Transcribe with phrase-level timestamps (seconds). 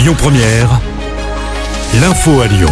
[0.00, 0.80] Lyon Première,
[2.00, 2.70] l'info à Lyon.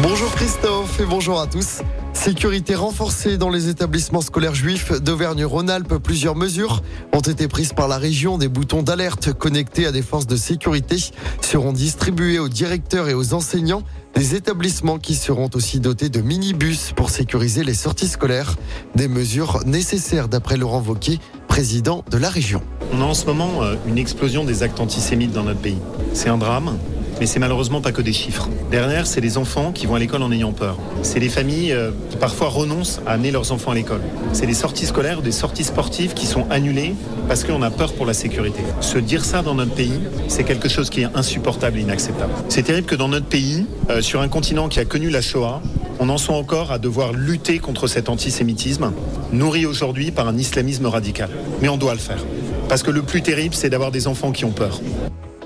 [0.00, 1.80] Bonjour Christophe et bonjour à tous.
[2.12, 5.96] Sécurité renforcée dans les établissements scolaires juifs d'Auvergne-Rhône-Alpes.
[5.96, 8.38] Plusieurs mesures ont été prises par la région.
[8.38, 10.96] Des boutons d'alerte connectés à des forces de sécurité
[11.40, 13.82] seront distribués aux directeurs et aux enseignants.
[14.14, 18.54] Des établissements qui seront aussi dotés de minibus pour sécuriser les sorties scolaires.
[18.94, 21.18] Des mesures nécessaires d'après Laurent Wauquiez,
[21.50, 22.62] président de la région.
[22.94, 25.78] On a en ce moment euh, une explosion des actes antisémites dans notre pays.
[26.14, 26.78] C'est un drame.
[27.18, 28.48] Mais c'est malheureusement pas que des chiffres.
[28.70, 30.78] Derrière, c'est les enfants qui vont à l'école en ayant peur.
[31.02, 34.00] C'est les familles euh, qui parfois renoncent à amener leurs enfants à l'école.
[34.32, 36.94] C'est les sorties scolaires, des sorties sportives qui sont annulées
[37.28, 38.60] parce qu'on a peur pour la sécurité.
[38.80, 42.32] Se dire ça dans notre pays, c'est quelque chose qui est insupportable et inacceptable.
[42.48, 45.60] C'est terrible que dans notre pays, euh, sur un continent qui a connu la Shoah,
[46.00, 48.90] on en soit encore à devoir lutter contre cet antisémitisme,
[49.32, 51.28] nourri aujourd'hui par un islamisme radical.
[51.60, 52.24] Mais on doit le faire.
[52.68, 54.80] Parce que le plus terrible, c'est d'avoir des enfants qui ont peur.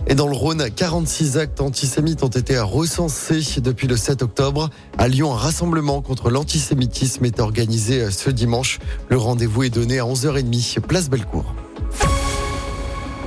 [0.07, 4.71] Et dans le Rhône, 46 actes antisémites ont été recensés depuis le 7 octobre.
[4.97, 8.79] À Lyon, un rassemblement contre l'antisémitisme est organisé ce dimanche.
[9.09, 11.53] Le rendez-vous est donné à 11h30, place Bellecour.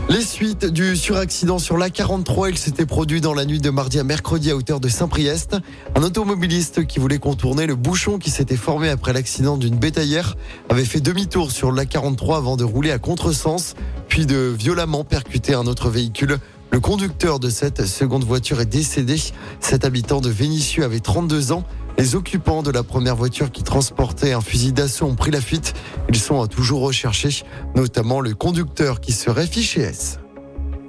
[0.10, 4.06] Les suites du suraccident sur l'A43, il s'était produit dans la nuit de mardi à
[4.06, 5.58] mercredi à hauteur de Saint-Priest.
[5.96, 10.38] Un automobiliste qui voulait contourner le bouchon qui s'était formé après l'accident d'une bétaillère
[10.70, 13.76] avait fait demi-tour sur l'A43 avant de rouler à contresens,
[14.08, 16.38] puis de violemment percuter un autre véhicule.
[16.72, 19.16] Le conducteur de cette seconde voiture est décédé.
[19.60, 21.64] Cet habitant de Vénissieux avait 32 ans.
[21.98, 25.74] Les occupants de la première voiture qui transportait un fusil d'assaut ont pris la fuite.
[26.10, 27.44] Ils sont toujours recherchés,
[27.76, 30.20] notamment le conducteur qui serait fiché S.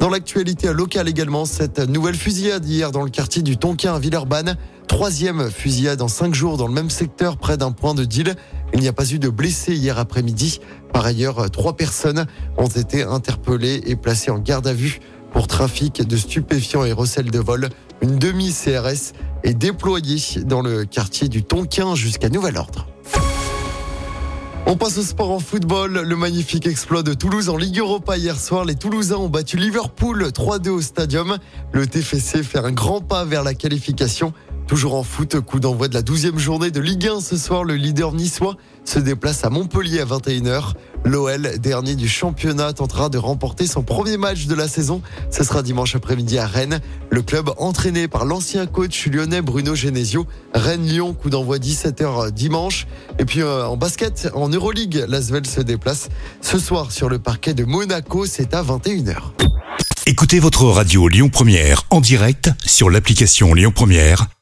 [0.01, 4.57] Dans l'actualité locale également, cette nouvelle fusillade hier dans le quartier du Tonkin à Villeurbanne.
[4.87, 8.35] Troisième fusillade en cinq jours dans le même secteur près d'un point de deal.
[8.75, 10.61] Il n'y a pas eu de blessés hier après-midi.
[10.93, 15.01] Par ailleurs, trois personnes ont été interpellées et placées en garde à vue
[15.33, 17.69] pour trafic de stupéfiants et recel de vol.
[18.01, 22.87] Une demi-CRS est déployée dans le quartier du Tonkin jusqu'à nouvel ordre.
[24.71, 25.93] On passe au sport en football.
[26.03, 28.67] Le magnifique exploit de Toulouse en Ligue Europa hier soir.
[28.67, 31.39] Les Toulousains ont battu Liverpool 3-2 au stadium.
[31.73, 34.35] Le TFC fait un grand pas vers la qualification.
[34.69, 37.65] Toujours en foot, coup d'envoi de la 12e journée de Ligue 1 ce soir.
[37.65, 40.75] Le leader niçois se déplace à Montpellier à 21h.
[41.07, 45.01] L'OL, dernier du championnat, tentera de remporter son premier match de la saison.
[45.31, 46.81] Ce sera dimanche après-midi à Rennes.
[47.09, 50.27] Le club entraîné par l'ancien coach lyonnais Bruno Genesio.
[50.53, 52.87] Rennes-Lyon, coup d'envoi 17h dimanche.
[53.19, 56.11] Et puis euh, en basket, en Euroleague, l'Asvel se déplace
[56.43, 58.27] ce soir sur le parquet de Monaco.
[58.27, 59.17] C'est à 21h.
[60.11, 64.27] Écoutez votre radio Lyon Première en direct sur l'application Lyon Première,